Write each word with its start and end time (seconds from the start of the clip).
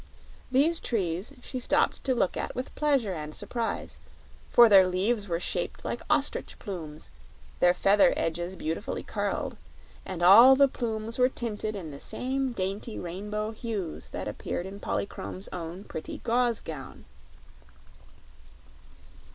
These 0.51 0.79
trees 0.79 1.31
she 1.43 1.59
stopped 1.59 2.03
to 2.05 2.15
look 2.15 2.35
at 2.35 2.55
with 2.55 2.73
pleasure 2.73 3.13
and 3.13 3.35
surprise, 3.35 3.99
for 4.49 4.67
their 4.67 4.87
leaves 4.87 5.27
were 5.27 5.39
shaped 5.39 5.85
like 5.85 6.01
ostrich 6.09 6.57
plumes, 6.57 7.11
their 7.59 7.75
feather 7.75 8.11
edges 8.17 8.55
beautifully 8.55 9.03
curled; 9.03 9.57
and 10.03 10.23
all 10.23 10.55
the 10.55 10.67
plumes 10.67 11.19
were 11.19 11.29
tinted 11.29 11.75
in 11.75 11.91
the 11.91 11.99
same 11.99 12.51
dainty 12.51 12.97
rainbow 12.97 13.51
hues 13.51 14.07
that 14.09 14.27
appeared 14.27 14.65
in 14.65 14.79
Polychrome's 14.79 15.49
own 15.53 15.83
pretty 15.83 16.17
gauze 16.23 16.61
gown. 16.61 17.05